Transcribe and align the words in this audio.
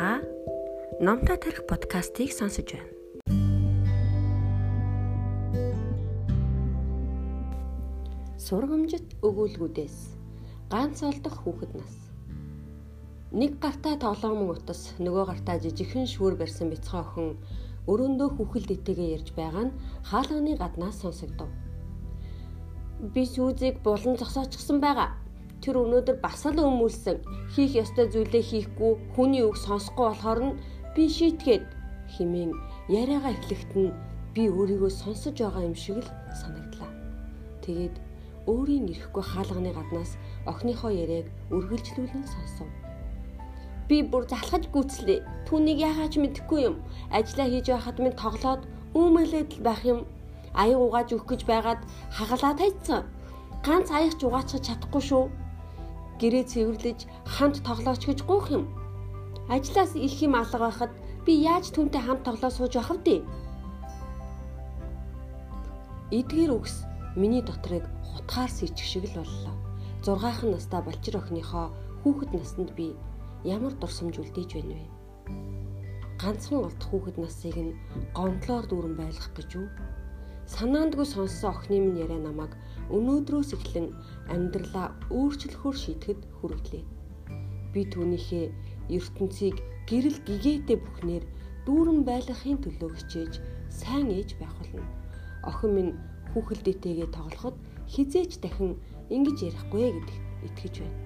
Та 0.00 0.22
Номтой 0.98 1.36
тарих 1.36 1.66
подкастыг 1.68 2.32
сонсож 2.32 2.72
байна. 2.72 2.88
Сургамжит 8.40 9.20
өгүүлгүүдээс 9.20 9.96
ганц 10.72 11.04
олдох 11.04 11.36
хүүхэд 11.44 11.72
нас. 11.76 11.92
Нэг 13.28 13.60
гартаа 13.60 14.00
тоглоомон 14.00 14.56
утас, 14.56 14.96
нөгөө 15.04 15.24
гартаа 15.28 15.60
жижигхэн 15.60 16.08
шүүр 16.08 16.40
барьсан 16.40 16.72
бяцхан 16.72 17.04
охин 17.04 17.28
өрөөндөө 17.84 18.28
хүүхэлд 18.40 18.70
итэгээ 18.80 19.20
ярьж 19.20 19.36
байгаа 19.36 19.68
нь 19.68 19.76
хаалганы 20.08 20.56
гаднаас 20.56 20.96
сонсогдов. 21.04 21.52
Би 23.12 23.28
сүүзийг 23.28 23.84
булан 23.84 24.16
зогсоочихсон 24.16 24.80
байгаа 24.80 25.19
тэр 25.60 25.76
өнөөдөр 25.84 26.16
бас 26.24 26.40
л 26.48 26.56
өмүүлсэн 26.56 27.20
хийх 27.52 27.76
ёстой 27.84 28.08
зүйлээ 28.08 28.44
хийхгүй 28.50 28.92
хүний 29.12 29.44
үг 29.44 29.56
сонсохгүй 29.60 30.06
болохоор 30.08 30.40
нь 30.48 30.58
би 30.96 31.04
шийтгээд 31.04 31.64
химэн 32.08 32.56
яриагаа 32.88 33.36
эхлэхэд 33.36 33.72
нь 33.76 33.92
би 34.34 34.48
өөрийгөө 34.48 34.90
сонсож 34.90 35.36
байгаа 35.36 35.68
юм 35.68 35.76
шиг 35.76 36.00
л 36.00 36.08
санагдлаа. 36.32 36.90
Тэгээд 37.60 37.94
өөрийн 38.48 38.88
ирэхгүй 38.88 39.24
хаалганы 39.26 39.70
гаднаас 39.76 40.16
охиныхоо 40.48 40.90
яриаг 40.90 41.26
үргэлжлүүлэн 41.52 42.24
сонсов. 42.24 42.68
Би 43.88 44.00
бүр 44.06 44.24
залхаж 44.30 44.64
гүйцлээ. 44.72 45.20
Түүнийг 45.44 45.78
яагаад 45.82 46.14
ч 46.14 46.16
мэдэхгүй 46.22 46.60
юм. 46.72 46.76
Ажлаа 47.12 47.48
хийж 47.50 47.66
байхад 47.68 47.98
минь 48.00 48.16
тоглоод 48.16 48.62
үүмэлээд 48.94 49.50
л 49.60 49.64
байх 49.66 49.82
юм. 49.84 50.00
Аяг 50.54 50.78
угааж 50.78 51.08
өгөх 51.14 51.26
гэж 51.36 51.42
байгаад 51.44 51.80
хагалаа 52.16 52.54
тайцсан. 52.56 53.02
Ганц 53.66 53.90
аяг 53.90 54.14
ч 54.16 54.24
угаачж 54.24 54.62
чадахгүй 54.62 55.02
шүү 55.04 55.24
гэрээ 56.20 56.44
цэвэрлэж 56.52 57.00
хамт 57.24 57.64
тоглооч 57.64 58.02
гэж 58.04 58.20
гуйх 58.28 58.52
юм. 58.52 58.64
Ажлаас 59.48 59.96
их 59.96 60.20
юм 60.20 60.36
алга 60.36 60.58
байхад 60.60 60.92
би 61.24 61.32
яаж 61.40 61.72
түнтэй 61.72 62.04
хамт 62.04 62.22
тоглоо 62.28 62.52
сууж 62.52 62.76
явах 62.76 63.00
вэ? 63.00 63.24
Эдгээр 66.12 66.52
үгс 66.52 66.84
миний 67.16 67.42
дотрыг 67.42 67.88
хутгаар 68.04 68.50
сэрчих 68.52 68.86
шиг 68.86 69.04
л 69.08 69.24
боллоо. 69.24 69.56
6хан 70.04 70.50
настай 70.52 70.82
болчир 70.84 71.16
охиныхоо 71.16 71.72
хүүхэд 72.02 72.30
наснд 72.36 72.70
би 72.76 72.96
ямар 73.44 73.72
дурсамж 73.80 74.20
үлдээж 74.20 74.50
байна 74.60 74.76
вэ? 74.76 74.86
Ганцхан 76.20 76.68
олдох 76.68 76.88
хүүхэд 76.90 77.16
насыг 77.16 77.56
нь 77.56 77.76
гомдлоор 78.16 78.64
дүүрэн 78.68 78.96
байлгах 78.96 79.32
гэж 79.36 79.50
үү? 79.56 79.68
Санаандгүй 80.50 81.06
сонссон 81.06 81.54
охины 81.54 81.78
минь 81.80 82.00
яриа 82.04 82.20
намайг 82.20 82.52
өнөөдрөөс 82.90 83.54
эхлэн 83.54 83.94
амьдралаа 84.34 84.88
өөрчлөхөөр 85.10 85.76
шийтгэхэд 85.82 86.20
хүргэлээ. 86.38 86.84
Би 87.72 87.80
түүнийхээ 87.92 88.46
ертөнцийг 88.96 89.56
гэрэл 89.90 90.18
гэгээтэй 90.26 90.78
бүхнээр 90.80 91.24
дүүрэн 91.66 92.00
байлгахын 92.08 92.58
төлөө 92.62 92.90
хичээж 92.98 93.34
сайн 93.70 94.08
ээж 94.10 94.38
байх 94.38 94.54
болно. 94.58 94.86
Охин 95.46 95.70
минь 95.74 95.92
хүүхэлдээтэйгээ 96.32 97.08
тоглоход 97.14 97.56
хизээч 97.90 98.38
дахин 98.42 98.78
ингэж 99.10 99.38
ярихгүй 99.50 99.86
гэдэгт 99.94 100.24
итгэж 100.46 100.74
байна. 100.82 100.98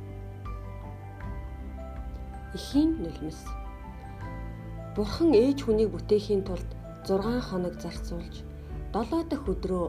Эхийн 2.57 2.91
нулимс. 3.03 3.41
Бурхан 4.95 5.33
ээж 5.35 5.59
хүнийг 5.65 5.91
бүтээхийн 5.93 6.43
тулд 6.47 6.69
6 7.09 7.41
хоног 7.49 7.75
зарцуулж 7.83 8.47
7 8.95 9.27
дахь 9.29 9.49
өдрөө 9.51 9.87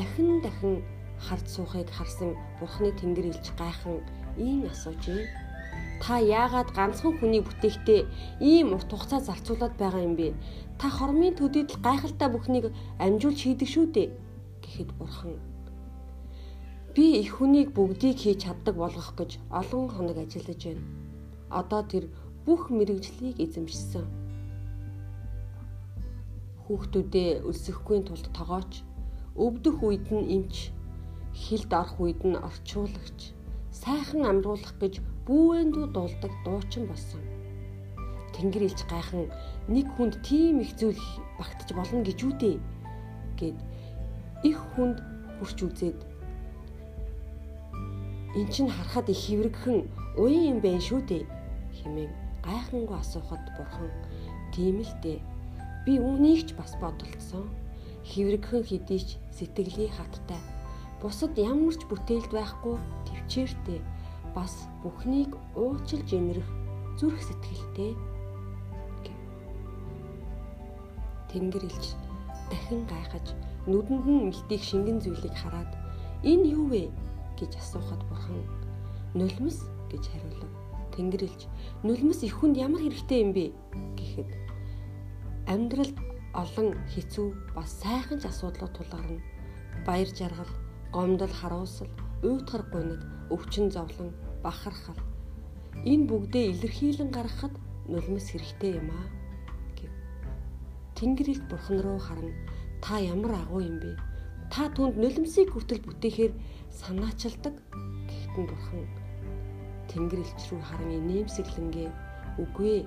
ахин 0.00 0.40
дахин 0.44 0.84
хард 1.20 1.46
суухыг 1.48 1.88
харсан 1.90 2.36
Бурхны 2.60 2.90
Тэнгэр 2.92 3.26
илж 3.32 3.46
гайхан 3.58 4.04
ийм 4.36 4.68
асуужээ. 4.72 5.24
Та 6.02 6.20
яагаад 6.20 6.70
ганцхан 6.76 7.16
хүний 7.16 7.42
бүтээхтэй 7.44 8.00
ийм 8.40 8.76
урт 8.76 8.90
хугацаа 8.92 9.20
зарцуулаад 9.24 9.74
байгаа 9.80 10.02
юм 10.04 10.14
бэ? 10.16 10.36
Та 10.80 10.86
хормын 10.92 11.34
төдийд 11.36 11.72
л 11.72 11.82
гайхалтай 11.86 12.28
бүхнийг 12.32 12.66
амжуулж 13.00 13.40
хийдэг 13.42 13.68
шүү 13.68 13.86
дээ. 13.96 14.08
гэхэд 14.62 14.90
Бурхан 14.98 15.40
би 16.96 17.20
их 17.20 17.36
хүнийг 17.36 17.76
бүгдийг 17.76 18.16
хийж 18.16 18.48
чаддаг 18.48 18.76
болгох 18.80 19.12
гэж 19.20 19.36
олон 19.52 19.88
хоног 19.92 20.16
ажиллаж 20.16 20.60
байна. 20.64 20.84
Одоо 21.52 21.82
тэр 21.84 22.04
бүх 22.48 22.72
мэрэгжлийг 22.72 23.36
эзэмшсэн. 23.36 24.04
Хүүхдүүдээ 26.64 27.44
өлсөхгүй 27.44 28.00
тулд 28.00 28.26
тогооч, 28.32 28.80
өвдөх 29.36 29.76
үед 29.84 30.08
нь 30.08 30.24
эмч, 30.40 30.72
хилд 31.36 31.70
орох 31.72 32.00
үед 32.00 32.20
нь 32.24 32.40
орчуулагч. 32.48 33.36
Сайхан 33.70 34.24
амруулах 34.24 34.72
гэж 34.80 35.04
бүүвэндүү 35.28 35.86
дуулдаг 35.92 36.32
дуучин 36.44 36.88
болсон. 36.88 37.20
Тэнгэр 38.32 38.66
илж 38.68 38.80
гайхан 38.88 39.28
нэг 39.68 39.86
хүнд 39.94 40.24
тийм 40.24 40.64
их 40.64 40.72
зүйл 40.80 41.04
багтаж 41.36 41.68
болно 41.76 42.00
гэж 42.00 42.18
үдээ 42.24 42.56
гэд 43.36 43.58
их 44.48 44.58
хүнд 44.72 44.98
хүрч 45.36 45.58
үзээд 45.68 45.98
эн 48.36 48.48
чинь 48.52 48.72
харахад 48.72 49.12
их 49.12 49.20
хэврэгхэн 49.20 49.78
уян 50.16 50.44
юм 50.56 50.58
байна 50.64 50.80
шүү 50.80 51.00
дээ 51.04 51.24
хэмээн 51.80 52.12
гайхангүй 52.44 52.96
асуухад 52.96 53.44
бурхан 53.56 53.92
тийм 54.52 54.80
л 54.80 54.94
дээ. 55.04 55.20
Би 55.84 56.00
үүнийг 56.00 56.48
ч 56.48 56.50
бас 56.56 56.72
бодолцсон. 56.80 57.44
Хэврэгхэн 58.06 58.62
хэдийч 58.64 59.08
сэтгэлийн 59.36 59.92
хаттай 59.92 60.40
бусад 61.00 61.32
ямар 61.36 61.74
ч 61.76 61.82
бүтээлд 61.90 62.32
байхгүй 62.32 62.76
төвчээртэй 63.06 63.80
бас 64.36 64.68
бүхнийг 64.82 65.32
уучлж 65.56 66.08
инрэх 66.12 66.48
зүрх 66.98 67.20
сэтгэлтэй 67.24 67.92
Тэнгэр 71.36 71.68
илж 71.68 71.86
дахин 72.48 72.88
гайхаж 72.88 73.36
нүдэнд 73.68 74.06
нь 74.08 74.24
мэлтийг 74.32 74.62
шингэн 74.64 75.04
зүйлийг 75.04 75.36
хараад 75.36 75.68
энэ 76.24 76.48
юу 76.56 76.64
вэ 76.72 76.82
гэж 77.36 77.52
асуухад 77.60 78.00
бурхан 78.08 78.40
нулимс 79.12 79.68
гэж 79.92 80.04
хариулав. 80.08 80.52
Тэнгэр 80.96 81.28
илж 81.28 81.42
нулимс 81.84 82.24
их 82.24 82.40
хүнд 82.40 82.56
ямар 82.56 82.80
хэрэгтэй 82.80 83.20
юм 83.20 83.30
бэ 83.36 83.44
гэхэд 84.00 84.30
амьдралд 85.52 85.96
олон 86.32 86.68
хэцүү 86.88 87.28
бас 87.52 87.70
сайхан 87.84 88.16
ч 88.16 88.32
асуудлууд 88.32 88.72
тулгарна. 88.72 89.20
Баяр 89.84 90.08
жаргал 90.08 90.48
гомдол 90.92 91.32
харуулсал, 91.40 91.88
уйтгар 92.22 92.62
гуниг, 92.72 93.02
өвчин 93.30 93.70
зовлон, 93.70 94.10
бахархал. 94.42 94.98
Энэ 95.84 96.06
бүгдээ 96.08 96.44
илэрхийлэн 96.52 97.10
гаргахад 97.12 97.54
нулимс 97.88 98.30
хэрэгтэй 98.30 98.72
юм 98.80 98.90
аа 98.90 99.06
гэв. 99.78 99.92
Тэнгэрийг 100.96 101.42
бурхан 101.50 101.78
руу 101.84 101.98
харан 101.98 102.32
та 102.80 102.98
ямар 102.98 103.34
агуу 103.42 103.60
юм 103.60 103.78
бэ? 103.82 103.98
Та 104.52 104.70
түнд 104.74 104.96
нулимсыг 104.96 105.52
хүртэл 105.52 105.84
бүтээхээр 105.84 106.32
санаачилдаг 106.70 107.54
гэхдээ 108.08 108.46
бурхан 108.46 108.84
Тэнгэр 109.90 110.20
элч 110.20 110.42
рүү 110.50 110.60
харан 110.60 110.90
инээмсэглэнгээ 110.98 111.88
үгүй 112.42 112.84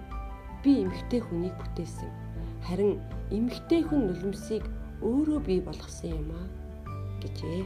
би 0.64 0.72
эмгтэй 0.84 1.22
хүнийг 1.26 1.56
бүтээсэн. 1.58 2.10
Харин 2.68 3.02
эмгтэй 3.34 3.82
хүн 3.88 4.14
нулимсыг 4.14 4.64
өөрөө 5.02 5.40
бий 5.48 5.60
болгосон 5.64 6.22
юм 6.22 6.30
аа 6.38 6.48
гэжээ. 7.24 7.64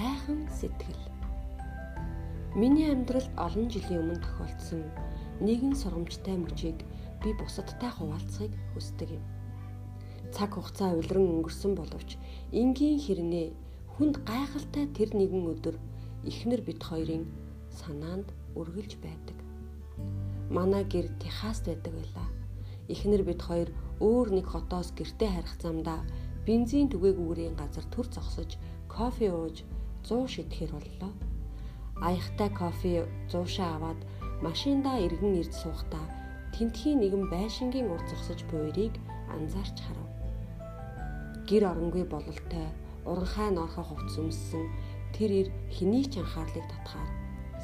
Сайхан 0.00 0.48
сэтгэл. 0.48 1.02
Миний 2.56 2.88
амьдралд 2.88 3.28
олон 3.36 3.68
жилийн 3.68 4.00
өмнө 4.00 4.24
тохиолдсон 4.24 4.82
нэгэн 5.44 5.76
сургамжтай 5.76 6.40
мөчийг 6.40 6.78
би 7.20 7.36
бусадтай 7.36 7.92
хуваалцахыг 7.92 8.48
хүсдэг 8.72 9.20
юм. 9.20 9.24
Цаг 10.32 10.56
хугацаа 10.56 10.96
улиран 10.96 11.28
өнгөрсөн 11.44 11.76
боловч 11.76 12.16
энгийн 12.48 12.96
хэрнээ 12.96 13.52
хүнд 13.92 14.24
гайхалтай 14.24 14.88
тэр 14.96 15.12
нэгэн 15.20 15.44
өдөр 15.52 15.76
эхнэр 16.24 16.64
бид 16.64 16.80
хоёрын 16.80 17.28
санаанд 17.68 18.32
үргэлж 18.56 18.96
байдаг. 19.04 19.36
Манай 20.48 20.84
гэр 20.88 21.12
Техаст 21.20 21.68
байдаг 21.68 21.92
байлаа. 21.92 22.28
Эхнэр 22.88 23.22
бид 23.28 23.40
хоёр 23.44 23.68
өөр 24.00 24.28
нэг 24.32 24.46
хотоос 24.48 24.96
гэртээ 24.96 25.28
харих 25.28 25.54
замдаа 25.60 26.00
бензин 26.48 26.88
түгээгүүрийн 26.88 27.52
газар 27.60 27.84
төр 27.92 28.08
зогсож 28.08 28.56
кофе 28.88 29.28
ууж 29.28 29.60
100 30.10 30.26
шидэхэр 30.34 30.70
боллоо. 30.74 31.12
Аягтай 32.02 32.50
кофе 32.50 33.06
100шаа 33.30 33.78
аваад 33.78 34.00
машиндаа 34.42 34.98
эргэн 35.06 35.38
ирж 35.38 35.54
суухдаа 35.62 36.06
тентхийн 36.50 36.98
нэгэн 36.98 37.30
байшингийн 37.30 37.86
урд 37.94 38.06
зогсож 38.10 38.40
буйрыг 38.50 38.94
анзаарч 39.30 39.76
харав. 39.86 40.10
Гэр 41.48 41.62
оронгүй 41.70 42.04
бололтой 42.10 42.66
уранхай 43.06 43.48
норхо 43.54 43.82
хувцс 43.86 44.18
өмссөн 44.18 44.66
тэр 45.14 45.30
ир 45.40 45.48
хэний 45.70 46.04
ч 46.10 46.18
анхаарлыг 46.18 46.66
татахаар 46.68 47.10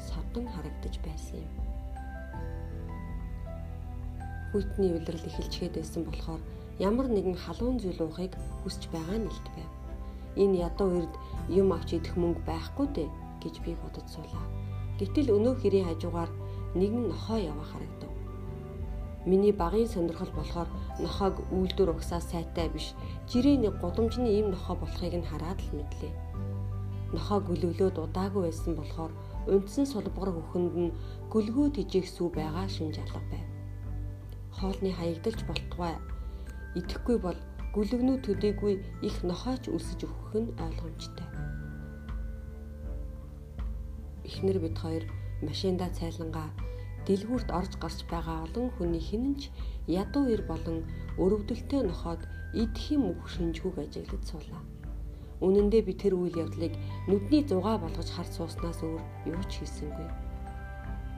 савдан 0.07 0.45
харагдаж 0.47 0.95
байсан 1.03 1.43
юм. 1.43 1.53
Хүйтний 4.51 4.91
улирал 4.95 5.27
эхэлчгээд 5.27 5.73
байсан 5.77 6.01
болохоор 6.07 6.41
ямар 6.79 7.07
нэгэн 7.11 7.35
халуун 7.35 7.77
зүйл 7.83 8.01
уухыг 8.07 8.33
хүсэж 8.63 8.87
байгаа 8.95 9.19
нь 9.19 9.27
илт 9.27 9.47
байв. 9.55 9.71
Энэ 10.39 10.59
ядуу 10.67 10.89
үрд 11.03 11.13
юм 11.49 11.71
авч 11.73 11.95
идэх 11.97 12.15
мөнгө 12.17 12.41
байхгүй 12.45 12.87
дээ 12.95 13.09
гэж 13.43 13.55
би 13.63 13.71
бодож 13.81 14.05
суулаа. 14.11 14.45
Гэтэл 14.99 15.33
өнөө 15.37 15.55
хэрийн 15.61 15.87
хажуугаар 15.87 16.31
нэгэн 16.75 17.07
нохоо 17.11 17.37
яваа 17.37 17.67
харагдав. 17.71 18.11
Миний 19.29 19.51
багын 19.51 19.87
сонирхол 19.87 20.31
болохоор 20.35 20.69
нохоог 21.03 21.35
үйлдвэр 21.51 21.91
угсаа 21.91 22.21
сайтай 22.21 22.67
биш, 22.71 22.95
жирийн 23.29 23.67
гудамжны 23.81 24.29
ийм 24.31 24.51
нохоо 24.51 24.75
болохыг 24.79 25.13
нь 25.19 25.29
хараад 25.29 25.59
л 25.61 25.75
мэдлээ. 25.77 26.13
Нохоо 27.13 27.39
гүлөвлөөд 27.43 27.95
удаагүй 27.99 28.43
байсан 28.47 28.73
болохоор 28.75 29.11
унтсан 29.47 29.85
сулбгар 29.87 30.31
хөхөнд 30.33 30.73
нь 30.75 30.95
гүлгүү 31.31 31.67
тижээх 31.75 32.07
сүү 32.07 32.27
байгаа 32.35 32.67
шинж 32.67 32.99
алга 32.99 33.21
байв. 33.31 33.47
Хоолны 34.57 34.91
хаягдалж 34.91 35.39
болтугай 35.47 35.95
идэхгүй 36.79 37.17
бол 37.21 37.37
гүлгнүү 37.75 38.17
төдийгүй 38.25 38.73
их 39.07 39.15
нохооч 39.23 39.67
үлсэж 39.67 40.07
өгөх 40.07 40.31
нь 40.41 40.55
ойлгомжтой. 40.65 41.27
Эхнэр 44.27 44.57
бид 44.63 44.75
хоёр 44.83 45.03
машинда 45.41 45.87
цайлангаа 45.97 46.49
дэлгүүрт 47.07 47.49
орж 47.59 47.73
гарч 47.79 47.99
байгаа 48.11 48.43
олон 48.45 48.67
хүний 48.75 49.03
хинэнч 49.09 49.41
ядуу 49.87 50.25
ир 50.33 50.41
болон 50.51 50.83
өрөвдөлтөй 51.23 51.81
нохоод 51.87 52.21
идэхим 52.61 53.03
үг 53.11 53.19
шинжгүүг 53.31 53.77
ажиглаж 53.83 54.23
суулаа. 54.27 54.63
Үнэн 55.45 55.69
дээр 55.69 55.85
би 55.87 55.93
тэр 55.93 56.13
үйл 56.17 56.35
явдлыг 56.43 56.73
нүдний 57.07 57.43
зугаа 57.45 57.77
болгож 57.79 58.09
харж 58.11 58.31
сууснаас 58.35 58.81
өөр 58.81 59.03
юу 59.31 59.43
ч 59.47 59.61
хийсэнгүй. 59.61 60.09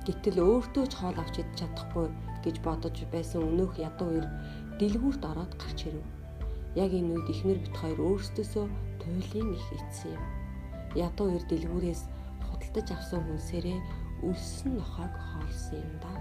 Гэтэл 0.05 0.37
өөртөө 0.43 0.85
ч 0.91 0.93
хоол 0.99 1.17
авч 1.17 1.35
идэж 1.39 1.55
чадахгүй 1.59 2.07
гэж 2.43 2.55
бодож 2.65 2.95
байсан 3.13 3.41
өнөөх 3.47 3.79
ядуу 3.79 4.09
ир 4.19 4.25
дэлгүүрт 4.79 5.23
ороод 5.23 5.53
гарч 5.55 5.79
ирэв. 5.87 6.18
Яг 6.79 6.95
энэ 6.95 7.11
үед 7.11 7.27
ихнэр 7.27 7.59
бит 7.59 7.75
хоёр 7.75 7.99
өөрсдөөсөө 7.99 8.65
туйлын 9.03 9.51
их 9.51 9.65
ицсэн 9.75 10.15
юм. 10.15 10.23
Ядуу 10.95 11.35
ир 11.35 11.43
дэлгүүрээс 11.51 12.07
худалдаж 12.47 12.87
авсан 12.95 13.19
хүнсээрээ 13.27 13.79
өлсөн 14.23 14.79
нохоог 14.79 15.11
хоолсон 15.11 15.83
юм 15.83 15.95
да. 15.99 16.11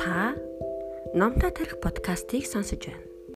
Та 0.00 0.32
Номтой 1.12 1.52
тарих 1.52 1.76
подкастыг 1.84 2.48
сонсож 2.48 2.80
байна. 2.80 3.05